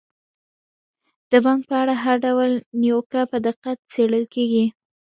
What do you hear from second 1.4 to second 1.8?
بانک په